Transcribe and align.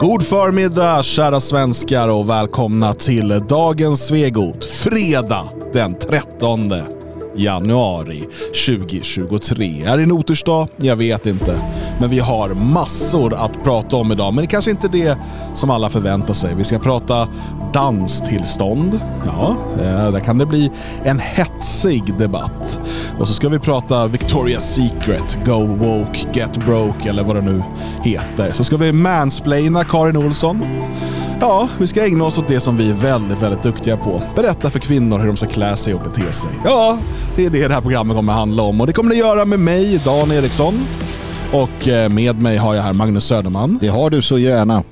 God 0.00 0.22
förmiddag 0.22 1.02
kära 1.02 1.40
svenskar 1.40 2.08
och 2.08 2.30
välkomna 2.30 2.94
till 2.94 3.42
dagens 3.48 4.06
Svegot. 4.06 4.64
Fredag 4.64 5.48
den 5.72 5.94
13 5.94 6.72
januari 7.36 8.24
2023. 8.66 9.82
Är 9.82 9.96
det 9.96 10.02
en 10.02 10.12
otursdag? 10.12 10.68
Jag 10.76 10.96
vet 10.96 11.26
inte. 11.26 11.60
Men 12.00 12.10
vi 12.10 12.18
har 12.18 12.48
massor 12.48 13.34
att 13.34 13.49
prata 13.64 13.96
om 13.96 14.12
idag. 14.12 14.34
Men 14.34 14.44
det 14.44 14.50
kanske 14.50 14.70
inte 14.70 14.86
är 14.86 14.90
det 14.90 15.18
som 15.54 15.70
alla 15.70 15.88
förväntar 15.88 16.34
sig. 16.34 16.54
Vi 16.54 16.64
ska 16.64 16.78
prata 16.78 17.28
danstillstånd. 17.72 19.00
Ja, 19.26 19.56
eh, 19.82 20.12
där 20.12 20.20
kan 20.20 20.38
det 20.38 20.46
bli 20.46 20.70
en 21.04 21.18
hetsig 21.18 22.18
debatt. 22.18 22.80
Och 23.18 23.28
så 23.28 23.34
ska 23.34 23.48
vi 23.48 23.58
prata 23.58 24.06
Victoria's 24.06 24.58
Secret, 24.58 25.38
Go 25.46 25.66
Woke, 25.66 26.20
Get 26.32 26.64
Broke 26.66 27.08
eller 27.08 27.24
vad 27.24 27.36
det 27.36 27.42
nu 27.42 27.62
heter. 28.02 28.52
Så 28.52 28.64
ska 28.64 28.76
vi 28.76 28.92
mansplaina 28.92 29.84
Karin 29.84 30.16
Olsson. 30.16 30.64
Ja, 31.40 31.68
vi 31.78 31.86
ska 31.86 32.06
ägna 32.06 32.24
oss 32.24 32.38
åt 32.38 32.48
det 32.48 32.60
som 32.60 32.76
vi 32.76 32.90
är 32.90 32.94
väldigt, 32.94 33.42
väldigt 33.42 33.62
duktiga 33.62 33.96
på. 33.96 34.22
Berätta 34.36 34.70
för 34.70 34.78
kvinnor 34.78 35.18
hur 35.18 35.26
de 35.26 35.36
ska 35.36 35.46
klä 35.46 35.76
sig 35.76 35.94
och 35.94 36.00
bete 36.00 36.32
sig. 36.32 36.50
Ja, 36.64 36.98
det 37.36 37.46
är 37.46 37.50
det 37.50 37.68
det 37.68 37.74
här 37.74 37.80
programmet 37.80 38.16
kommer 38.16 38.32
att 38.32 38.38
handla 38.38 38.62
om 38.62 38.80
och 38.80 38.86
det 38.86 38.92
kommer 38.92 39.10
det 39.10 39.16
göra 39.16 39.44
med 39.44 39.60
mig, 39.60 40.00
Dan 40.04 40.32
Eriksson. 40.32 40.74
Och 41.52 41.88
eh, 41.88 42.10
med 42.10 42.40
mig 42.40 42.56
har 42.56 42.74
jag 42.74 42.82
här 42.82 42.92
Magnus 42.92 43.24
Söderman. 43.24 43.78
Det 43.80 43.88
har 43.88 44.10
du 44.10 44.22
så 44.22 44.38
gärna. 44.38 44.82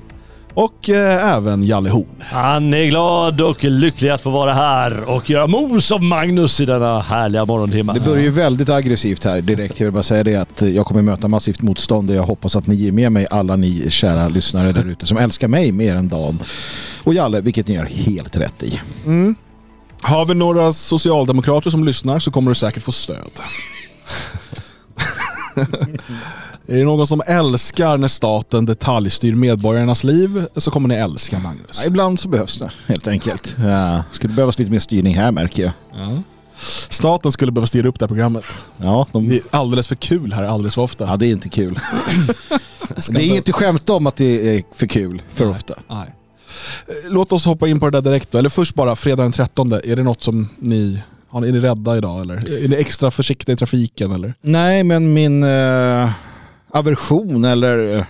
Och 0.53 0.89
eh, 0.89 1.35
även 1.35 1.63
Jalle 1.63 1.89
Horn. 1.89 2.05
Han 2.19 2.73
är 2.73 2.85
glad 2.85 3.41
och 3.41 3.63
lycklig 3.63 4.09
att 4.09 4.21
få 4.21 4.29
vara 4.29 4.53
här 4.53 5.09
och 5.09 5.29
göra 5.29 5.47
mos 5.47 5.91
av 5.91 6.03
Magnus 6.03 6.61
i 6.61 6.65
denna 6.65 7.01
härliga 7.01 7.45
morgontimme. 7.45 7.93
Det 7.93 7.99
börjar 7.99 8.23
ju 8.23 8.31
väldigt 8.31 8.69
aggressivt 8.69 9.23
här 9.23 9.41
direkt. 9.41 9.79
Jag 9.79 9.87
vill 9.87 9.93
bara 9.93 10.03
säga 10.03 10.23
det 10.23 10.35
att 10.35 10.61
jag 10.61 10.85
kommer 10.85 11.01
möta 11.01 11.27
massivt 11.27 11.61
motstånd 11.61 12.09
och 12.09 12.15
jag 12.15 12.23
hoppas 12.23 12.55
att 12.55 12.67
ni 12.67 12.87
är 12.87 12.91
med 12.91 13.11
mig, 13.11 13.27
alla 13.31 13.55
ni 13.55 13.89
kära 13.89 14.27
lyssnare 14.27 14.71
där 14.71 14.85
ute 14.85 15.05
som 15.05 15.17
älskar 15.17 15.47
mig 15.47 15.71
mer 15.71 15.95
än 15.95 16.09
Dan 16.09 16.39
och 17.03 17.13
Jalle, 17.13 17.41
vilket 17.41 17.67
ni 17.67 17.73
gör 17.73 17.85
helt 17.85 18.37
rätt 18.37 18.63
i. 18.63 18.81
Mm. 19.05 19.35
Har 20.01 20.25
vi 20.25 20.33
några 20.33 20.71
socialdemokrater 20.71 21.69
som 21.69 21.83
lyssnar 21.83 22.19
så 22.19 22.31
kommer 22.31 22.51
du 22.51 22.55
säkert 22.55 22.83
få 22.83 22.91
stöd. 22.91 23.31
Är 26.67 26.77
det 26.77 26.83
någon 26.83 27.07
som 27.07 27.21
älskar 27.27 27.97
när 27.97 28.07
staten 28.07 28.65
detaljstyr 28.65 29.35
medborgarnas 29.35 30.03
liv 30.03 30.45
så 30.55 30.71
kommer 30.71 30.87
ni 30.87 30.95
älska 30.95 31.39
Magnus. 31.39 31.81
Ja, 31.83 31.87
ibland 31.87 32.19
så 32.19 32.27
behövs 32.27 32.59
det 32.59 32.71
helt 32.87 33.07
enkelt. 33.07 33.55
Ja, 33.59 34.03
skulle 34.11 34.33
behövas 34.33 34.59
lite 34.59 34.71
mer 34.71 34.79
styrning 34.79 35.15
här 35.15 35.31
märker 35.31 35.63
jag. 35.63 35.71
Ja. 35.93 36.23
Staten 36.89 37.31
skulle 37.31 37.51
behöva 37.51 37.67
styra 37.67 37.87
upp 37.87 37.99
det 37.99 38.03
här 38.05 38.07
programmet. 38.07 38.45
Ja, 38.77 39.07
de... 39.11 39.29
Det 39.29 39.35
är 39.35 39.41
alldeles 39.51 39.87
för 39.87 39.95
kul 39.95 40.33
här 40.33 40.43
alldeles 40.43 40.75
för 40.75 40.81
ofta. 40.81 41.05
ja 41.05 41.17
det 41.17 41.25
är 41.27 41.31
inte 41.31 41.49
kul. 41.49 41.79
det 43.09 43.17
är 43.21 43.25
inget 43.27 43.49
att 43.49 43.55
skämta 43.55 43.93
om 43.93 44.07
att 44.07 44.15
det 44.15 44.57
är 44.57 44.63
för 44.75 44.87
kul 44.87 45.21
för 45.29 45.45
Nej. 45.45 45.53
ofta. 45.55 45.73
Nej. 45.89 46.15
Låt 47.09 47.31
oss 47.31 47.45
hoppa 47.45 47.67
in 47.67 47.79
på 47.79 47.89
det 47.89 47.97
där 48.01 48.09
direkt 48.09 48.31
då. 48.31 48.37
Eller 48.37 48.49
först 48.49 48.75
bara, 48.75 48.95
fredag 48.95 49.23
den 49.23 49.31
13. 49.31 49.71
Är 49.73 49.95
det 49.95 50.03
något 50.03 50.23
som 50.23 50.49
ni- 50.59 51.01
är 51.31 51.51
ni 51.51 51.59
rädda 51.59 51.97
idag 51.97 52.21
eller? 52.21 52.63
Är 52.63 52.67
ni 52.67 52.75
extra 52.75 53.11
försiktiga 53.11 53.53
i 53.53 53.57
trafiken 53.57 54.11
eller? 54.11 54.33
Nej, 54.41 54.83
men 54.83 55.13
min 55.13 55.43
eh, 55.43 56.09
aversion 56.71 57.45
eller 57.45 57.97
eh, 57.97 58.05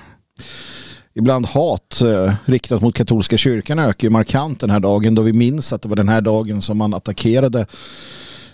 ibland 1.14 1.46
hat 1.46 2.02
eh, 2.02 2.34
riktat 2.46 2.82
mot 2.82 2.96
katolska 2.96 3.38
kyrkan 3.38 3.80
ökar 3.80 4.06
ju 4.08 4.10
markant 4.10 4.60
den 4.60 4.70
här 4.70 4.80
dagen 4.80 5.16
då 5.16 5.22
vi 5.22 5.34
minns 5.34 5.74
att 5.74 5.82
det 5.82 5.90
var 5.90 5.96
den 5.96 6.10
här 6.10 6.22
dagen 6.22 6.62
som 6.62 6.78
man 6.78 6.94
attackerade 6.94 7.60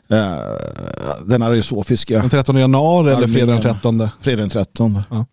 eh, 0.08 0.38
den 1.26 1.44
ariosofiska 1.44 2.20
Den 2.20 2.30
13 2.30 2.56
januari 2.56 3.14
eller 3.14 3.28
fredag 3.28 3.54
den 3.54 3.62
13? 3.62 4.10
fredag 4.22 4.42
den 4.42 4.50
13. 4.50 5.02
Ja. 5.10 5.26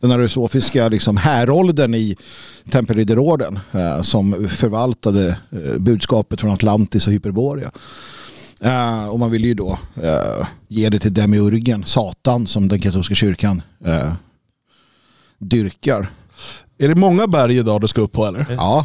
Den 0.00 0.10
ariosofiska 0.10 0.88
liksom, 0.88 1.16
häråldern 1.16 1.94
i 1.94 2.16
tempelridderorden 2.70 3.58
eh, 3.72 4.00
som 4.00 4.48
förvaltade 4.48 5.38
eh, 5.50 5.78
budskapet 5.78 6.40
från 6.40 6.50
Atlantis 6.50 7.06
och 7.06 7.12
Hyperborea. 7.12 7.70
Eh, 8.60 9.08
och 9.08 9.18
man 9.18 9.30
ville 9.30 9.46
ju 9.46 9.54
då 9.54 9.78
eh, 10.02 10.46
ge 10.68 10.88
det 10.88 10.98
till 10.98 11.14
demiurgen, 11.14 11.84
Satan, 11.84 12.46
som 12.46 12.68
den 12.68 12.80
katolska 12.80 13.14
kyrkan 13.14 13.62
eh, 13.84 14.12
dyrkar. 15.38 16.10
Är 16.78 16.88
det 16.88 16.94
många 16.94 17.26
berg 17.26 17.58
idag 17.58 17.80
du 17.80 17.88
ska 17.88 18.00
upp 18.00 18.12
på 18.12 18.26
eller? 18.26 18.46
Ja, 18.56 18.84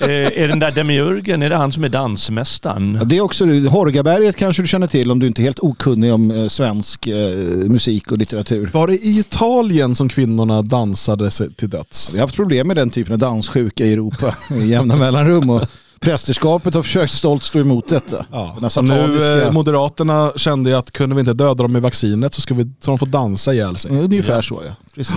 är 0.00 0.48
den 0.48 0.58
där 0.58 0.70
demiurgen, 0.70 1.42
är 1.42 1.50
det 1.50 1.56
han 1.56 1.72
som 1.72 1.84
är 1.84 1.88
dansmästaren? 1.88 3.00
det 3.04 3.16
är 3.16 3.20
också 3.20 3.44
Horgaberget 3.46 4.36
kanske 4.36 4.62
du 4.62 4.68
känner 4.68 4.86
till 4.86 5.10
om 5.10 5.18
du 5.18 5.26
inte 5.26 5.42
är 5.42 5.44
helt 5.44 5.60
okunnig 5.60 6.12
om 6.12 6.48
svensk 6.50 7.06
eh, 7.06 7.36
musik 7.68 8.12
och 8.12 8.18
litteratur. 8.18 8.70
Var 8.72 8.86
det 8.86 8.94
i 8.94 9.18
Italien 9.18 9.94
som 9.94 10.08
kvinnorna 10.08 10.62
dansade 10.62 11.30
sig 11.30 11.54
till 11.54 11.70
döds? 11.70 12.14
Vi 12.14 12.18
har 12.18 12.26
haft 12.26 12.36
problem 12.36 12.66
med 12.66 12.76
den 12.76 12.90
typen 12.90 13.12
av 13.12 13.18
danssjuka 13.18 13.84
i 13.84 13.92
Europa 13.92 14.36
i 14.50 14.64
jämna 14.64 14.96
mellanrum 14.96 15.50
och 15.50 15.62
prästerskapet 16.02 16.74
har 16.74 16.82
försökt 16.82 17.12
stolt 17.12 17.42
stå 17.44 17.58
emot 17.58 17.88
detta. 17.88 18.26
Ja. 18.32 18.56
Nu, 18.60 18.68
sataniska- 18.70 19.46
eh, 19.46 19.52
Moderaterna 19.52 20.32
kände 20.36 20.78
att 20.78 20.90
kunde 20.90 21.14
vi 21.16 21.20
inte 21.20 21.32
döda 21.32 21.54
dem 21.62 21.72
med 21.72 21.82
vaccinet 21.82 22.34
så 22.34 22.40
ska 22.40 22.54
vi, 22.54 22.64
så 22.80 22.90
de 22.90 22.98
får 22.98 23.06
dansa 23.06 23.52
ihjäl 23.54 23.76
sig. 23.76 23.94
Ja, 23.94 24.00
Ungefär 24.00 24.42
så 24.42 24.62
ja. 24.66 24.74
Precis. 24.94 25.16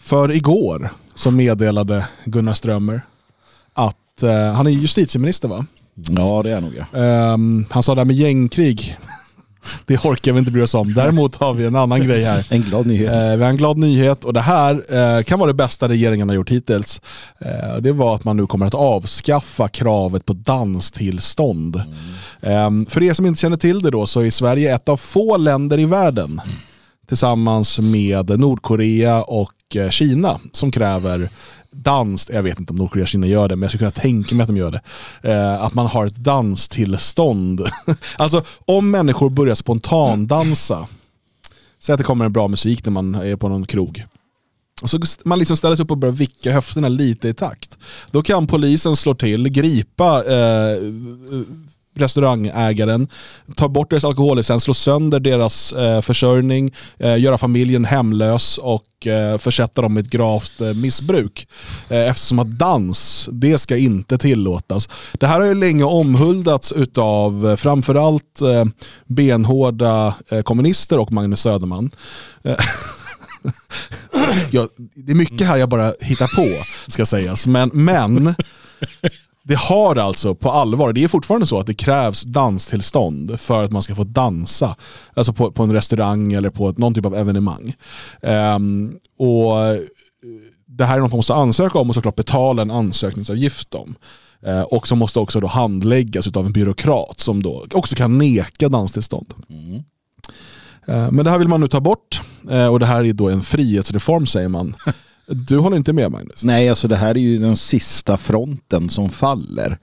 För 0.00 0.32
igår 0.32 0.92
så 1.14 1.30
meddelade 1.30 2.06
Gunnar 2.24 2.54
Strömmer 2.54 3.02
att 3.74 4.22
eh, 4.22 4.52
han 4.52 4.66
är 4.66 4.70
justitieminister 4.70 5.48
va? 5.48 5.66
Ja 5.94 6.42
det 6.42 6.50
är 6.50 6.60
nog 6.60 6.72
ja. 6.92 6.98
Ehm, 7.00 7.64
han 7.70 7.82
sa 7.82 7.94
det 7.94 8.00
här 8.00 8.04
med 8.06 8.16
gängkrig. 8.16 8.98
Det 9.86 9.98
orkar 9.98 10.32
vi 10.32 10.38
inte 10.38 10.50
bry 10.50 10.62
oss 10.62 10.74
om. 10.74 10.94
Däremot 10.94 11.36
har 11.36 11.54
vi 11.54 11.64
en 11.64 11.76
annan 11.76 12.00
grej 12.06 12.24
här. 12.24 12.46
En 12.50 12.62
glad 12.62 12.86
nyhet. 12.86 13.12
Eh, 13.12 13.36
vi 13.36 13.42
har 13.42 13.50
en 13.50 13.56
glad 13.56 13.78
nyhet 13.78 14.24
och 14.24 14.32
det 14.32 14.40
här 14.40 14.84
eh, 14.88 15.22
kan 15.22 15.38
vara 15.38 15.48
det 15.48 15.54
bästa 15.54 15.88
regeringen 15.88 16.28
har 16.28 16.36
gjort 16.36 16.50
hittills. 16.50 17.00
Eh, 17.38 17.76
det 17.80 17.92
var 17.92 18.14
att 18.14 18.24
man 18.24 18.36
nu 18.36 18.46
kommer 18.46 18.66
att 18.66 18.74
avskaffa 18.74 19.68
kravet 19.68 20.26
på 20.26 20.32
danstillstånd. 20.32 21.76
Eh, 22.40 22.70
för 22.88 23.02
er 23.02 23.12
som 23.12 23.26
inte 23.26 23.40
känner 23.40 23.56
till 23.56 23.80
det 23.80 23.90
då 23.90 24.06
så 24.06 24.20
är 24.20 24.30
Sverige 24.30 24.74
ett 24.74 24.88
av 24.88 24.96
få 24.96 25.36
länder 25.36 25.78
i 25.78 25.84
världen 25.86 26.40
tillsammans 27.08 27.78
med 27.80 28.40
Nordkorea 28.40 29.22
och 29.22 29.76
eh, 29.76 29.90
Kina 29.90 30.40
som 30.52 30.70
kräver 30.70 31.30
dans, 31.72 32.30
jag 32.32 32.42
vet 32.42 32.58
inte 32.60 32.72
om 32.72 32.76
Nordkorea 32.76 33.02
och 33.02 33.08
Kina 33.08 33.26
gör 33.26 33.48
det, 33.48 33.56
men 33.56 33.62
jag 33.62 33.70
skulle 33.70 33.90
kunna 33.90 34.02
tänka 34.02 34.34
mig 34.34 34.42
att 34.42 34.48
de 34.48 34.56
gör 34.56 34.70
det. 34.70 34.80
Eh, 35.32 35.62
att 35.62 35.74
man 35.74 35.86
har 35.86 36.06
ett 36.06 36.16
danstillstånd. 36.16 37.66
alltså 38.16 38.44
om 38.64 38.90
människor 38.90 39.30
börjar 39.30 39.54
spontandansa, 39.54 40.88
säg 41.80 41.92
att 41.92 41.98
det 41.98 42.04
kommer 42.04 42.24
en 42.24 42.32
bra 42.32 42.48
musik 42.48 42.84
när 42.84 42.92
man 42.92 43.14
är 43.14 43.36
på 43.36 43.48
någon 43.48 43.66
krog. 43.66 44.04
Och 44.82 44.90
så 44.90 45.00
man 45.24 45.38
liksom 45.38 45.56
ställer 45.56 45.76
sig 45.76 45.84
upp 45.84 45.90
och 45.90 45.98
börjar 45.98 46.12
vicka 46.12 46.52
höfterna 46.52 46.88
lite 46.88 47.28
i 47.28 47.34
takt. 47.34 47.78
Då 48.10 48.22
kan 48.22 48.46
polisen 48.46 48.96
slå 48.96 49.14
till, 49.14 49.48
gripa 49.48 50.24
eh, 50.24 50.76
restaurangägaren, 51.94 53.08
ta 53.56 53.68
bort 53.68 53.90
deras 53.90 54.04
alkohollicens, 54.04 54.62
slå 54.62 54.74
sönder 54.74 55.20
deras 55.20 55.72
eh, 55.72 56.00
försörjning, 56.00 56.72
eh, 56.98 57.20
göra 57.20 57.38
familjen 57.38 57.84
hemlös 57.84 58.58
och 58.58 59.06
eh, 59.06 59.38
försätta 59.38 59.82
dem 59.82 59.98
i 59.98 60.00
ett 60.00 60.10
gravt 60.10 60.60
eh, 60.60 60.74
missbruk. 60.74 61.48
Eh, 61.88 62.10
eftersom 62.10 62.38
att 62.38 62.58
dans, 62.58 63.28
det 63.32 63.58
ska 63.58 63.76
inte 63.76 64.18
tillåtas. 64.18 64.88
Det 65.12 65.26
här 65.26 65.40
har 65.40 65.46
ju 65.46 65.54
länge 65.54 65.84
omhuldats 65.84 66.72
utav 66.72 67.50
eh, 67.50 67.56
framförallt 67.56 68.40
eh, 68.40 68.64
benhårda 69.06 70.14
eh, 70.28 70.42
kommunister 70.42 70.98
och 70.98 71.12
Magnus 71.12 71.40
Söderman. 71.40 71.90
Eh, 72.44 72.56
ja, 74.50 74.68
det 74.76 75.12
är 75.12 75.16
mycket 75.16 75.46
här 75.46 75.56
jag 75.56 75.68
bara 75.68 75.94
hittar 76.00 76.36
på, 76.36 76.64
ska 76.86 77.06
sägas. 77.06 77.46
Men, 77.46 77.70
men 77.72 78.34
det 79.52 79.58
har 79.58 79.96
alltså 79.96 80.34
på 80.34 80.50
allvar, 80.50 80.92
det 80.92 81.04
är 81.04 81.08
fortfarande 81.08 81.46
så 81.46 81.58
att 81.58 81.66
det 81.66 81.74
krävs 81.74 82.22
danstillstånd 82.22 83.40
för 83.40 83.64
att 83.64 83.72
man 83.72 83.82
ska 83.82 83.94
få 83.94 84.04
dansa. 84.04 84.76
Alltså 85.14 85.32
på, 85.32 85.52
på 85.52 85.62
en 85.62 85.72
restaurang 85.72 86.32
eller 86.32 86.50
på 86.50 86.68
ett, 86.68 86.78
någon 86.78 86.94
typ 86.94 87.06
av 87.06 87.14
evenemang. 87.14 87.74
Ehm, 88.22 88.94
och 89.18 89.60
eh, 89.66 89.80
Det 90.66 90.84
här 90.84 90.96
är 90.96 91.00
något 91.00 91.10
man 91.10 91.18
måste 91.18 91.34
ansöka 91.34 91.78
om 91.78 91.88
och 91.88 91.94
såklart 91.94 92.16
betala 92.16 92.62
en 92.62 92.70
ansökningsavgift 92.70 93.74
om. 93.74 93.94
Eh, 94.46 94.62
och 94.62 94.88
som 94.88 94.98
måste 94.98 95.18
också 95.18 95.40
då 95.40 95.46
handläggas 95.46 96.26
av 96.36 96.46
en 96.46 96.52
byråkrat 96.52 97.20
som 97.20 97.42
då 97.42 97.66
också 97.72 97.96
kan 97.96 98.18
neka 98.18 98.68
danstillstånd. 98.68 99.34
Eh, 100.86 101.10
Men 101.10 101.24
det 101.24 101.30
här 101.30 101.38
vill 101.38 101.48
man 101.48 101.60
nu 101.60 101.68
ta 101.68 101.80
bort 101.80 102.20
eh, 102.50 102.66
och 102.66 102.80
det 102.80 102.86
här 102.86 103.04
är 103.04 103.12
då 103.12 103.28
en 103.28 103.42
frihetsreform 103.42 104.26
säger 104.26 104.48
man. 104.48 104.74
Du 105.26 105.58
håller 105.58 105.76
inte 105.76 105.92
med 105.92 106.10
Magnus? 106.12 106.44
Nej, 106.44 106.68
alltså 106.68 106.88
det 106.88 106.96
här 106.96 107.10
är 107.14 107.20
ju 107.20 107.38
den 107.38 107.56
sista 107.56 108.16
fronten 108.16 108.88
som 108.90 109.10
faller. 109.10 109.78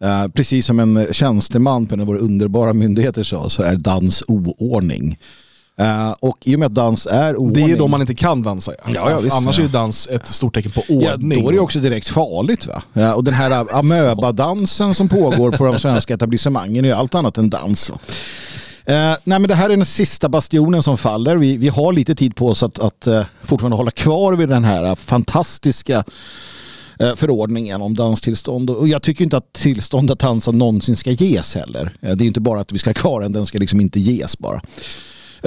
Eh, 0.00 0.28
precis 0.28 0.66
som 0.66 0.80
en 0.80 1.06
tjänsteman 1.12 1.86
på 1.86 1.94
en 1.94 2.00
av 2.00 2.06
våra 2.06 2.18
underbara 2.18 2.72
myndigheter 2.72 3.24
sa 3.24 3.48
så 3.48 3.62
är 3.62 3.76
dans 3.76 4.22
oordning. 4.28 5.18
Eh, 5.80 6.10
och 6.20 6.38
i 6.44 6.54
och 6.54 6.58
med 6.58 6.66
att 6.66 6.74
dans 6.74 7.06
är 7.06 7.36
oordning. 7.36 7.66
Det 7.66 7.72
är 7.72 7.78
då 7.78 7.88
man 7.88 8.00
inte 8.00 8.14
kan 8.14 8.42
dansa. 8.42 8.72
Ja. 8.84 8.90
Ja, 8.94 9.10
ja, 9.10 9.20
visst, 9.20 9.36
Annars 9.36 9.58
ja. 9.58 9.64
är 9.64 9.68
dans 9.68 10.08
ett 10.10 10.26
stort 10.26 10.54
tecken 10.54 10.70
på 10.72 10.82
Ja, 10.88 11.14
ordning. 11.14 11.42
då 11.42 11.48
är 11.48 11.52
det 11.52 11.58
också 11.60 11.78
direkt 11.78 12.08
farligt 12.08 12.66
va? 12.66 12.82
Ja, 12.92 13.14
och 13.14 13.24
den 13.24 13.34
här 13.34 13.66
amöbadansen 13.78 14.94
som 14.94 15.08
pågår 15.08 15.50
på 15.50 15.64
de 15.64 15.78
svenska 15.78 16.14
etablissemangen 16.14 16.84
är 16.84 16.88
ju 16.88 16.94
allt 16.94 17.14
annat 17.14 17.38
än 17.38 17.50
dans. 17.50 17.90
Nej, 18.88 19.18
men 19.24 19.42
det 19.42 19.54
här 19.54 19.70
är 19.70 19.76
den 19.76 19.84
sista 19.84 20.28
bastionen 20.28 20.82
som 20.82 20.98
faller. 20.98 21.36
Vi, 21.36 21.56
vi 21.56 21.68
har 21.68 21.92
lite 21.92 22.14
tid 22.14 22.36
på 22.36 22.48
oss 22.48 22.62
att, 22.62 22.78
att 22.78 23.06
uh, 23.06 23.22
fortfarande 23.42 23.76
hålla 23.76 23.90
kvar 23.90 24.32
vid 24.32 24.48
den 24.48 24.64
här 24.64 24.94
fantastiska 24.94 26.04
uh, 27.02 27.14
förordningen 27.14 27.82
om 27.82 27.94
danstillstånd. 27.94 28.70
Och 28.70 28.88
jag 28.88 29.02
tycker 29.02 29.24
inte 29.24 29.36
att 29.36 29.52
tillstånd 29.52 30.10
att 30.10 30.18
dansa 30.18 30.50
någonsin 30.50 30.96
ska 30.96 31.10
ges 31.10 31.54
heller. 31.54 31.96
det 32.00 32.24
är 32.24 32.26
inte 32.26 32.40
bara 32.40 32.60
att 32.60 32.72
vi 32.72 32.78
ska 32.78 32.90
ha 32.90 32.94
kvar 32.94 33.20
den, 33.20 33.32
den 33.32 33.46
ska 33.46 33.58
liksom 33.58 33.80
inte 33.80 34.00
ges 34.00 34.38
bara. 34.38 34.60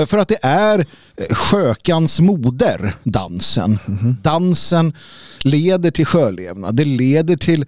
För 0.05 0.17
att 0.17 0.27
det 0.27 0.39
är 0.41 0.85
skökans 1.29 2.19
moder, 2.19 2.95
dansen. 3.03 3.79
Mm 3.87 3.99
-hmm. 3.99 4.15
Dansen 4.21 4.93
leder 5.43 5.91
till 5.91 6.05
sjölevnad. 6.05 6.75
Det 6.75 6.85
leder 6.85 7.35
till 7.35 7.65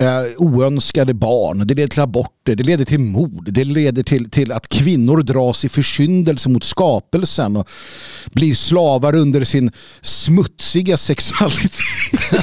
eh, 0.00 0.22
oönskade 0.36 1.14
barn, 1.14 1.66
det 1.66 1.74
leder 1.74 1.88
till 1.88 2.00
aborter, 2.00 2.54
det 2.54 2.62
leder 2.62 2.84
till 2.84 3.00
mord, 3.00 3.52
det 3.52 3.64
leder 3.64 4.02
till, 4.02 4.30
till 4.30 4.52
att 4.52 4.68
kvinnor 4.68 5.22
dras 5.22 5.64
i 5.64 5.68
försyndelse 5.68 6.48
mot 6.48 6.64
skapelsen 6.64 7.56
och 7.56 7.68
blir 8.32 8.54
slavar 8.54 9.14
under 9.14 9.44
sin 9.44 9.72
smutsiga 10.00 10.96
sexualitet. 10.96 11.72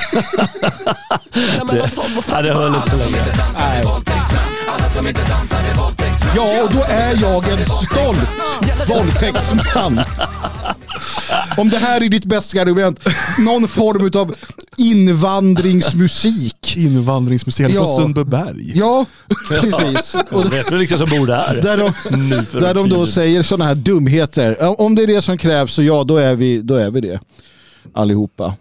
ja, 2.30 2.42
det 2.42 2.54
höll 2.54 2.76
inte 2.76 2.90
så 2.90 2.98
länge. 2.98 3.24
Ja, 6.36 6.64
och 6.64 6.74
då 6.74 6.84
är 6.90 7.22
jag 7.22 7.50
en 7.50 7.66
stolt 7.66 8.30
våldtäktsman. 8.88 10.02
Om 11.58 11.70
det 11.70 11.78
här 11.78 12.02
är 12.02 12.10
ditt 12.10 12.26
bästa 12.26 12.62
argument, 12.62 13.00
någon 13.40 13.68
form 13.68 14.22
av 14.22 14.36
invandringsmusik. 14.78 16.68
Invandringsmusik 16.78 17.70
ja. 17.70 17.86
från 17.86 17.96
Sundbyberg. 17.96 18.72
Ja, 18.76 19.06
precis. 19.50 20.16
Och 20.32 20.54
vet 20.54 20.68
du 20.68 20.78
vilka 20.78 20.98
som 20.98 21.10
bor 21.10 21.28
där? 21.28 21.62
Där 21.62 21.78
de, 21.78 21.94
där 22.60 22.74
de 22.74 22.90
då 22.90 23.08
säger 23.08 23.44
sådana 23.44 23.66
här 23.66 23.76
dumheter. 23.76 24.82
Om 24.82 24.96
det 24.96 25.04
är 25.04 25.08
det 25.08 25.22
som 25.22 25.38
krävs 25.38 25.74
så 25.74 25.84
ja, 25.84 26.04
då 26.04 26.18
är 26.18 26.36
vi, 26.36 26.62
då 26.62 26.76
är 26.76 26.92
vi 26.92 27.02
det. 27.02 27.20
Allihopa. 27.94 28.54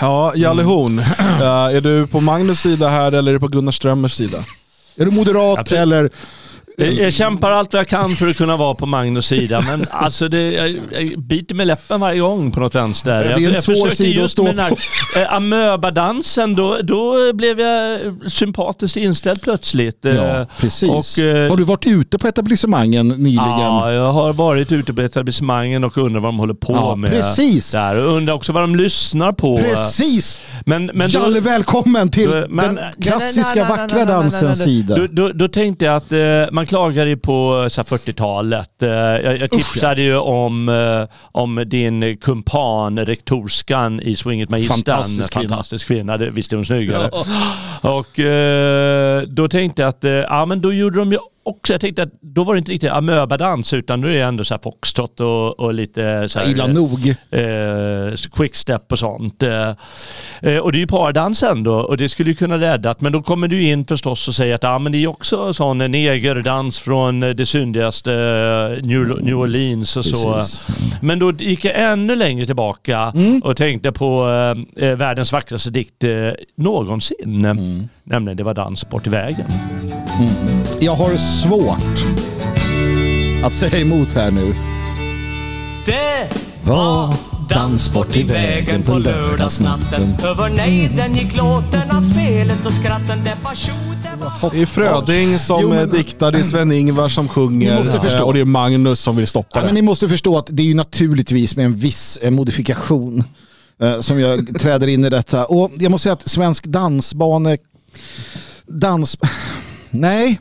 Ja, 0.00 0.32
Jalle 0.36 0.62
Horn. 0.62 1.02
Mm. 1.18 1.40
Uh, 1.40 1.42
är 1.76 1.80
du 1.80 2.06
på 2.06 2.20
Magnus 2.20 2.60
sida 2.60 2.88
här 2.88 3.12
eller 3.12 3.30
är 3.30 3.34
du 3.34 3.40
på 3.40 3.48
Gunnar 3.48 3.72
Strömmers 3.72 4.12
sida? 4.12 4.38
Är 4.96 5.04
du 5.04 5.10
moderat 5.10 5.72
eller 5.72 6.10
jag 6.86 7.12
kämpar 7.12 7.50
allt 7.50 7.72
vad 7.72 7.80
jag 7.80 7.88
kan 7.88 8.10
för 8.10 8.28
att 8.28 8.36
kunna 8.36 8.56
vara 8.56 8.74
på 8.74 8.86
Magnus 8.86 9.26
sida, 9.26 9.60
men 9.66 9.86
alltså 9.90 10.28
det, 10.28 10.52
jag, 10.52 10.70
jag 10.90 11.18
biter 11.18 11.54
med 11.54 11.66
läppen 11.66 12.00
varje 12.00 12.20
gång 12.20 12.50
på 12.50 12.60
något 12.60 12.74
vänster. 12.74 13.24
Det 13.24 13.30
är 13.30 13.36
en 13.36 13.42
jag, 13.42 13.62
svår 13.62 13.90
sida 13.90 14.24
att 14.24 14.30
stå 14.30 14.46
på. 14.46 14.76
Eh, 15.16 15.32
amöbadansen, 15.32 16.54
då, 16.54 16.78
då 16.82 17.32
blev 17.32 17.60
jag 17.60 17.98
sympatiskt 18.26 18.96
inställd 18.96 19.42
plötsligt. 19.42 19.98
Ja, 20.00 20.10
eh, 20.10 20.46
precis. 20.60 21.18
Och, 21.18 21.24
eh, 21.24 21.50
har 21.50 21.56
du 21.56 21.64
varit 21.64 21.86
ute 21.86 22.18
på 22.18 22.28
etablissemangen 22.28 23.08
nyligen? 23.08 23.36
Ja, 23.36 23.92
jag 23.92 24.12
har 24.12 24.32
varit 24.32 24.72
ute 24.72 24.94
på 24.94 25.02
etablissemangen 25.02 25.84
och 25.84 25.98
undrar 25.98 26.20
vad 26.20 26.28
de 26.28 26.38
håller 26.38 26.54
på 26.54 26.72
ja, 26.72 26.96
med. 26.96 27.10
Precis. 27.10 27.72
Där. 27.72 28.06
Och 28.06 28.12
undrar 28.16 28.34
också 28.34 28.52
vad 28.52 28.62
de 28.62 28.76
lyssnar 28.76 29.32
på. 29.32 29.56
Precis! 29.56 30.40
Men, 30.66 30.90
men 30.94 31.08
Jalle, 31.08 31.34
då, 31.34 31.40
välkommen 31.40 32.10
till 32.10 32.30
då, 32.30 32.46
men, 32.48 32.74
den 32.74 32.84
klassiska 33.02 33.68
vackra 33.68 34.04
dansens 34.04 34.62
sida. 34.62 34.96
Då, 34.96 35.06
då, 35.06 35.32
då, 35.32 35.48
tänkte 35.48 35.84
jag 35.84 35.96
att 35.96 36.12
eh, 36.12 36.52
man 36.52 36.66
klagade 36.70 37.10
ju 37.10 37.16
på 37.16 37.66
40-talet. 37.68 38.82
Eh, 38.82 38.88
jag, 38.88 39.38
jag 39.38 39.50
tipsade 39.50 40.02
ju 40.02 40.16
om, 40.16 40.68
eh, 40.68 41.16
om 41.32 41.64
din 41.66 42.16
kumpan, 42.16 42.98
rektorskan 42.98 44.00
i 44.00 44.16
Swinget 44.16 44.50
Magistern. 44.50 44.76
Fantastisk 44.76 45.32
kvinna. 45.32 45.48
Fantastisk 45.48 45.86
kvinna, 45.86 46.16
det, 46.16 46.30
visst 46.30 46.52
är 46.52 46.56
hon 46.56 46.64
snyggare. 46.64 47.10
Ja. 47.12 47.98
Och 47.98 48.18
eh, 48.18 49.22
då 49.22 49.48
tänkte 49.48 49.82
jag 49.82 49.88
att, 49.88 50.04
ja 50.28 50.46
men 50.46 50.60
då 50.60 50.72
gjorde 50.72 50.98
de 50.98 51.12
ju 51.12 51.18
också, 51.42 51.72
jag 51.72 51.80
tänkte 51.80 52.02
att 52.02 52.12
då 52.20 52.44
var 52.44 52.54
det 52.54 52.58
inte 52.58 52.72
riktigt 52.72 52.90
amöbadans 52.90 53.72
utan 53.72 54.00
nu 54.00 54.08
är 54.08 54.14
det 54.14 54.24
ändå 54.24 54.44
så 54.44 54.54
här 54.54 54.60
foxtrot 54.62 55.20
och, 55.20 55.60
och 55.60 55.74
lite 55.74 56.28
så 56.28 56.38
här, 56.38 56.50
Illa 56.50 56.66
nog. 56.66 57.14
Eh, 57.30 58.14
quickstep 58.32 58.92
och 58.92 58.98
sånt. 58.98 59.42
Eh, 59.42 59.70
och 60.60 60.72
det 60.72 60.78
är 60.78 60.80
ju 60.80 60.86
pardansen 60.86 61.62
då 61.62 61.74
och 61.74 61.96
det 61.96 62.08
skulle 62.08 62.30
ju 62.30 62.36
kunna 62.36 62.58
räddat 62.58 63.00
men 63.00 63.12
då 63.12 63.22
kommer 63.22 63.48
du 63.48 63.62
in 63.62 63.86
förstås 63.86 64.28
och 64.28 64.34
säger 64.34 64.54
att 64.54 64.64
ah, 64.64 64.78
men 64.78 64.92
det 64.92 64.98
är 64.98 65.06
också 65.06 65.52
sån 65.52 65.78
negerdans 65.78 66.80
från 66.80 67.20
det 67.20 67.46
syndigaste 67.46 68.10
New, 68.82 69.22
New 69.22 69.38
Orleans 69.38 69.96
och 69.96 70.04
så. 70.04 70.34
Precis. 70.34 70.66
Men 71.00 71.18
då 71.18 71.32
gick 71.32 71.64
jag 71.64 71.92
ännu 71.92 72.16
längre 72.16 72.46
tillbaka 72.46 73.12
mm. 73.14 73.40
och 73.44 73.56
tänkte 73.56 73.92
på 73.92 74.26
eh, 74.76 74.96
världens 74.96 75.32
vackraste 75.32 75.70
dikt 75.70 76.04
eh, 76.04 76.10
någonsin. 76.56 77.44
Mm. 77.44 77.88
Nämligen 78.10 78.36
Det 78.36 78.42
var 78.42 78.54
dans 78.54 78.88
bort 78.90 79.06
i 79.06 79.10
vägen. 79.10 79.46
Mm. 80.18 80.64
Jag 80.80 80.94
har 80.94 81.16
svårt 81.16 82.04
att 83.44 83.54
säga 83.54 83.80
emot 83.80 84.12
här 84.12 84.30
nu. 84.30 84.54
Det 85.86 86.28
var 86.62 87.14
dans 87.48 87.92
bort 87.92 88.16
i 88.16 88.22
vägen 88.22 88.82
på 88.82 88.98
lördagsnatten. 88.98 90.14
Över 90.24 90.48
nejden 90.48 91.14
gick 91.14 91.36
låten 91.36 91.90
av 91.90 92.02
spelet 92.02 92.66
och 92.66 92.72
skratten. 92.72 93.18
Det 93.24 93.36
var 93.44 93.54
tjo, 93.54 93.72
det 94.52 94.62
är 94.62 94.66
Fröding 94.66 95.38
som 95.38 95.60
jo, 95.62 95.68
men, 95.68 95.90
diktar, 95.90 96.32
det 96.32 96.38
är 96.38 96.42
Sven-Ingvar 96.42 97.08
som 97.08 97.28
sjunger 97.28 97.78
och 98.24 98.34
det 98.34 98.40
är 98.40 98.44
Magnus 98.44 99.00
som 99.00 99.16
vill 99.16 99.26
stoppa 99.26 99.48
ja, 99.52 99.60
det. 99.60 99.66
Men 99.66 99.74
ni 99.74 99.82
måste 99.82 100.08
förstå 100.08 100.38
att 100.38 100.46
det 100.50 100.62
är 100.62 100.66
ju 100.66 100.74
naturligtvis 100.74 101.56
med 101.56 101.64
en 101.64 101.76
viss 101.76 102.18
eh, 102.22 102.30
modifikation 102.30 103.24
eh, 103.82 104.00
som 104.00 104.20
jag 104.20 104.60
träder 104.60 104.86
in 104.86 105.04
i 105.04 105.10
detta. 105.10 105.44
Och 105.44 105.70
jag 105.78 105.90
måste 105.90 106.02
säga 106.02 106.12
att 106.12 106.28
svensk 106.28 106.64
dansbane 106.64 107.56
dans... 108.66 109.18
Nej. 109.90 110.40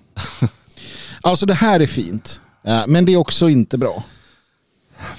Alltså 1.22 1.46
det 1.46 1.54
här 1.54 1.80
är 1.80 1.88
fint. 1.88 2.42
Men 2.88 3.06
det 3.06 3.14
är 3.14 3.18
också 3.18 3.50
inte 3.50 3.78
bra. 3.78 4.04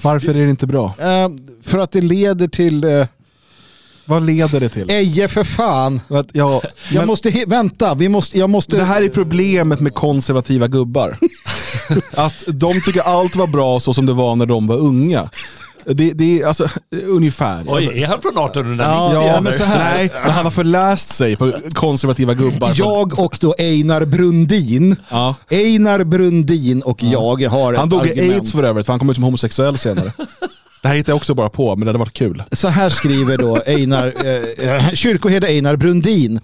Varför 0.01 0.29
är 0.29 0.43
det 0.43 0.49
inte 0.49 0.67
bra? 0.67 0.93
För 1.63 1.77
att 1.79 1.91
det 1.91 2.01
leder 2.01 2.47
till... 2.47 2.83
Eh, 2.83 3.07
Vad 4.05 4.23
leder 4.25 4.59
det 4.59 4.69
till? 4.69 4.89
Eje 4.89 5.27
för 5.27 5.43
fan. 5.43 6.01
Ja, 6.31 6.61
jag 6.91 7.07
måste... 7.07 7.43
Vänta, 7.47 7.95
vi 7.95 8.09
måste, 8.09 8.39
jag 8.39 8.49
måste... 8.49 8.77
Det 8.77 8.83
här 8.83 9.01
är 9.01 9.09
problemet 9.09 9.79
med 9.79 9.93
konservativa 9.93 10.67
gubbar. 10.67 11.17
att 12.11 12.43
de 12.47 12.81
tycker 12.81 13.01
allt 13.01 13.35
var 13.35 13.47
bra 13.47 13.79
så 13.79 13.93
som 13.93 14.05
det 14.05 14.13
var 14.13 14.35
när 14.35 14.45
de 14.45 14.67
var 14.67 14.77
unga. 14.77 15.29
Det, 15.85 16.13
det 16.13 16.41
är 16.41 16.47
alltså 16.47 16.67
ungefär. 17.05 17.63
Oj, 17.67 17.75
alltså, 17.75 17.91
är 17.91 18.07
han 18.07 18.21
från 18.21 18.31
1890? 18.31 18.85
Ja, 18.85 19.27
ja 19.27 19.41
men 19.41 19.53
så 19.53 19.63
här. 19.63 19.95
Nej, 19.95 20.11
men 20.23 20.31
han 20.31 20.45
har 20.45 20.51
förläst 20.51 21.09
sig 21.09 21.35
på 21.35 21.51
konservativa 21.73 22.33
gubbar. 22.33 22.73
Jag 22.75 23.19
och 23.19 23.37
då 23.39 23.55
Einar 23.57 24.05
Brundin. 24.05 24.95
Ja. 25.09 25.35
Einar 25.49 26.03
Brundin 26.03 26.81
och 26.81 27.03
ja. 27.03 27.37
jag 27.39 27.49
har 27.49 27.73
Han 27.73 27.89
dog 27.89 28.07
i 28.07 28.19
aids 28.19 28.51
för 28.51 28.63
övrigt, 28.63 28.85
för 28.85 28.93
han 28.93 28.99
kom 28.99 29.09
ut 29.09 29.15
som 29.15 29.23
homosexuell 29.23 29.77
senare. 29.77 30.13
Det 30.81 30.87
här 30.87 30.95
hittar 30.95 31.11
jag 31.11 31.17
också 31.17 31.33
bara 31.33 31.49
på, 31.49 31.75
men 31.75 31.85
det 31.85 31.89
hade 31.89 31.99
varit 31.99 32.13
kul. 32.13 32.43
Så 32.51 32.67
här 32.67 32.89
skriver 32.89 33.37
då 33.37 33.61
Einar, 33.65 34.13
eh, 34.25 34.67
eh 34.67 34.93
kyrkoherde 34.93 35.47
Einar 35.47 35.75
Brundin. 35.75 36.39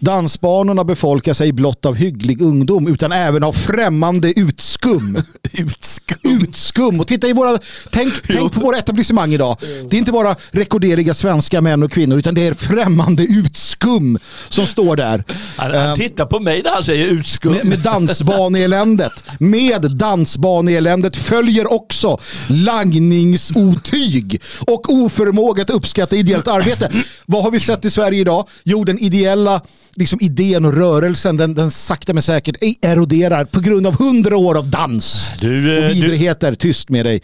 Dansbanorna 0.00 0.84
befolkar 0.84 1.32
sig 1.32 1.52
blott 1.52 1.86
av 1.86 1.94
hygglig 1.94 2.42
ungdom, 2.42 2.88
utan 2.88 3.12
även 3.12 3.44
av 3.44 3.52
främmande 3.52 4.40
utskum. 4.40 5.22
utskum? 5.52 6.18
Utskum. 6.22 7.00
Och 7.00 7.06
titta 7.06 7.28
i 7.28 7.32
våra, 7.32 7.58
tänk, 7.90 8.12
tänk 8.26 8.52
på 8.52 8.60
våra 8.60 8.78
etablissemang 8.78 9.34
idag. 9.34 9.56
Det 9.60 9.96
är 9.96 9.98
inte 9.98 10.12
bara 10.12 10.36
rekorderliga 10.50 11.14
svenska 11.14 11.60
män 11.60 11.82
och 11.82 11.92
kvinnor, 11.92 12.18
utan 12.18 12.34
det 12.34 12.46
är 12.46 12.54
främmande 12.54 13.22
utskum 13.22 14.18
som 14.48 14.66
står 14.66 14.96
där. 14.96 15.24
Han, 15.56 15.70
han 15.70 15.88
eh, 15.88 15.94
tittar 15.94 16.26
på 16.26 16.40
mig 16.40 16.62
när 16.62 16.70
han 16.70 16.84
säger 16.84 17.06
utskum. 17.06 17.52
Med, 17.52 17.66
med 17.66 17.78
dansbaneeländet. 17.78 19.12
Med 19.38 19.96
dansbaneeländet 19.96 21.16
följer 21.16 21.72
också 21.72 22.20
langningsot 22.48 23.81
betyg 23.82 24.42
och 24.66 24.92
oförmåga 24.92 25.62
att 25.62 25.70
uppskatta 25.70 26.16
ideellt 26.16 26.48
arbete. 26.48 26.90
Vad 27.26 27.42
har 27.42 27.50
vi 27.50 27.60
sett 27.60 27.84
i 27.84 27.90
Sverige 27.90 28.20
idag? 28.20 28.48
Jo, 28.64 28.84
den 28.84 28.98
ideella 28.98 29.60
liksom, 29.94 30.18
idén 30.22 30.64
och 30.64 30.74
rörelsen, 30.74 31.36
den, 31.36 31.54
den 31.54 31.70
sakta 31.70 32.12
men 32.12 32.22
säkert 32.22 32.56
eroderar 32.82 33.44
på 33.44 33.60
grund 33.60 33.86
av 33.86 33.98
hundra 33.98 34.36
år 34.36 34.58
av 34.58 34.70
dans 34.70 35.30
du, 35.40 35.78
och 35.78 35.84
eh, 35.84 35.90
vidrigheter. 35.90 36.50
Du... 36.50 36.56
Tyst 36.56 36.88
med 36.88 37.06
dig. 37.06 37.22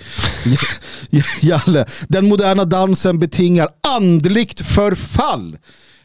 Jalle. 1.40 1.86
Den 2.08 2.28
moderna 2.28 2.64
dansen 2.64 3.18
betingar 3.18 3.68
andligt 3.88 4.60
förfall. 4.60 5.56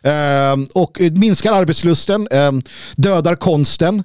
Uh, 0.07 0.65
och 0.74 1.01
minskar 1.12 1.53
arbetslusten, 1.53 2.27
uh, 2.33 2.51
dödar 2.95 3.36
konsten, 3.36 4.03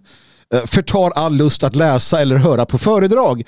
uh, 0.55 0.67
förtar 0.67 1.11
all 1.11 1.37
lust 1.37 1.65
att 1.65 1.77
läsa 1.77 2.21
eller 2.21 2.37
höra 2.37 2.67
på 2.67 2.79
föredrag. 2.79 3.45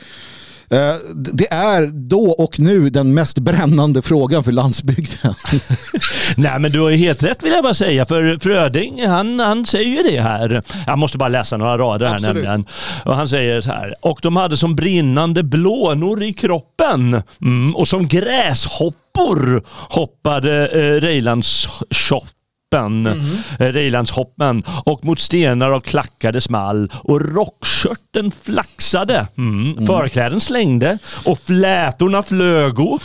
Eh, 0.73 0.95
det 1.15 1.53
är 1.53 1.87
då 1.87 2.31
och 2.31 2.61
nu 2.61 2.91
den 2.91 3.15
mest 3.15 3.39
brännande 3.39 4.03
frågan 4.03 4.45
för 4.45 4.53
landsbygden. 4.53 5.35
Nej 6.37 6.59
men 6.59 6.73
du 6.73 6.81
har 6.81 6.91
ju 6.91 6.97
helt 6.97 7.23
rätt 7.23 7.43
vill 7.43 7.53
jag 7.53 7.63
bara 7.63 7.75
säga. 7.75 8.07
För 8.07 8.39
Fröding 8.41 9.07
han, 9.07 9.41
han 9.41 9.67
säger 9.67 10.03
ju 10.05 10.11
det 10.11 10.23
här. 10.23 10.63
Jag 10.87 10.99
måste 10.99 11.19
bara 11.19 11.29
läsa 11.29 11.57
några 11.57 11.79
rader 11.79 12.07
här 12.07 12.15
Absolut. 12.15 12.35
nämligen. 12.35 12.65
Och 13.05 13.17
han 13.17 13.29
säger 13.29 13.61
så 13.61 13.71
här. 13.71 13.95
Och 14.01 14.19
de 14.23 14.37
hade 14.37 14.57
som 14.57 14.77
brinnande 14.77 15.43
blånor 15.43 16.23
i 16.23 16.33
kroppen. 16.33 17.23
Mm, 17.41 17.77
och 17.77 17.89
som 17.89 18.09
gräshoppor 18.09 19.63
hoppade 19.69 20.67
eh, 20.67 21.01
Rejlands 21.01 21.69
hoppen, 22.71 23.07
mm. 23.07 23.37
Rejlandshoppen 23.59 24.63
och 24.85 25.05
mot 25.05 25.21
stenar 25.21 25.71
och 25.71 25.85
klackade 25.85 26.41
small 26.41 26.93
och 27.05 27.35
rockskörten 27.35 28.31
flaxade. 28.43 29.27
Mm. 29.37 29.73
Mm. 29.73 29.87
Förkläden 29.87 30.41
slängde 30.41 30.99
och 31.25 31.39
flätorna 31.39 32.23
flögo. 32.23 32.99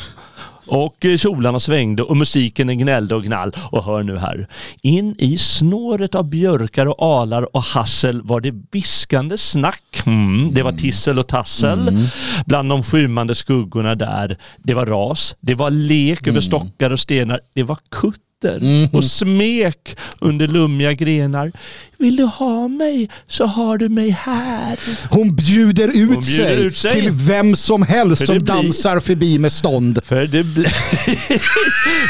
Och 0.68 1.06
eh, 1.06 1.18
kjolarna 1.18 1.60
svängde 1.60 2.04
och 2.04 2.18
musiken 2.18 2.78
gnällde 2.78 3.16
och 3.16 3.24
gnall. 3.24 3.52
Och 3.72 3.84
hör 3.84 4.04
nu 4.04 4.18
här. 4.18 4.48
In 4.82 5.16
i 5.18 5.38
snåret 5.38 6.16
av 6.16 6.30
björkar 6.30 6.86
och 6.86 7.04
alar 7.04 7.56
och 7.56 7.64
hassel 7.64 8.22
var 8.22 8.42
det 8.42 8.54
viskande 8.72 9.38
snack. 9.38 10.04
Mm, 10.06 10.54
det 10.54 10.64
var 10.64 10.72
tissel 10.72 11.20
och 11.20 11.28
tassel. 11.28 11.88
Mm. 11.88 12.04
Bland 12.46 12.70
de 12.70 12.84
skymande 12.84 13.36
skuggorna 13.36 13.96
där. 13.96 14.38
Det 14.58 14.74
var 14.74 14.86
ras. 14.86 15.36
Det 15.40 15.56
var 15.56 15.70
lek 15.72 16.22
mm. 16.22 16.32
över 16.32 16.42
stockar 16.42 16.90
och 16.90 17.00
stenar. 17.00 17.40
Det 17.54 17.64
var 17.64 17.78
kutt 17.92 18.25
mm. 18.44 18.90
och 18.94 19.06
smek 19.06 19.98
under 20.20 20.48
lummiga 20.48 20.94
grenar. 20.94 21.52
Vill 21.98 22.16
du 22.16 22.24
ha 22.24 22.68
mig 22.68 23.10
så 23.28 23.46
har 23.46 23.78
du 23.78 23.90
mig 23.90 24.10
här. 24.10 24.80
Hon 25.10 25.36
bjuder 25.36 25.88
ut, 25.88 25.96
Hon 25.96 26.08
bjuder 26.08 26.22
sig, 26.22 26.66
ut 26.66 26.78
sig, 26.78 26.92
till 26.92 27.12
vem 27.12 27.56
som 27.56 27.82
helst 27.82 28.20
för 28.20 28.26
som 28.26 28.38
blir... 28.38 28.46
dansar 28.46 29.00
förbi 29.00 29.40
med 29.40 29.52
stånd. 29.52 30.00
För 30.04 30.26
det, 30.26 30.44
bli... 30.44 30.64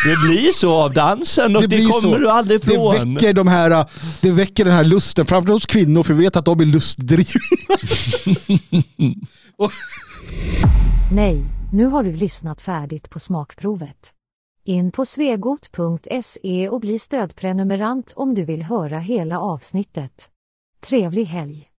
det 0.05 0.27
blir 0.27 0.51
så 0.51 0.73
av 0.73 0.93
dansen 0.93 1.55
och 1.55 1.61
det, 1.61 1.67
det 1.67 1.81
kommer 1.81 2.13
så. 2.13 2.17
du 2.17 2.29
aldrig 2.29 2.63
ifrån. 2.63 2.95
Det 2.95 3.13
väcker, 3.13 3.33
de 3.33 3.47
här, 3.47 3.85
det 4.21 4.31
väcker 4.31 4.65
den 4.65 4.73
här 4.73 4.83
lusten, 4.83 5.25
framförallt 5.25 5.63
hos 5.63 5.65
kvinnor 5.65 6.03
för 6.03 6.13
vi 6.13 6.23
vet 6.23 6.35
att 6.35 6.45
de 6.45 6.59
är 6.59 6.65
lustdrivna. 6.65 7.41
Nej, 11.11 11.43
nu 11.73 11.85
har 11.85 12.03
du 12.03 12.15
lyssnat 12.15 12.61
färdigt 12.61 13.09
på 13.09 13.19
smakprovet. 13.19 14.11
In 14.67 14.91
på 14.91 15.05
svegot.se 15.05 16.69
och 16.69 16.79
bli 16.79 16.99
stödprenumerant 16.99 18.13
om 18.15 18.35
du 18.35 18.45
vill 18.45 18.63
höra 18.63 18.99
hela 18.99 19.39
avsnittet. 19.39 20.29
Trevlig 20.79 21.25
helg! 21.25 21.74